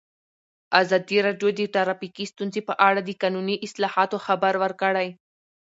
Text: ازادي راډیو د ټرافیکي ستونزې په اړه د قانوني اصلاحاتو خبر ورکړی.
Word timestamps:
ازادي 0.81 1.17
راډیو 1.25 1.49
د 1.55 1.61
ټرافیکي 1.75 2.25
ستونزې 2.33 2.61
په 2.69 2.73
اړه 2.87 2.99
د 3.03 3.09
قانوني 3.21 3.55
اصلاحاتو 3.65 4.17
خبر 4.25 4.53
ورکړی. 4.63 5.07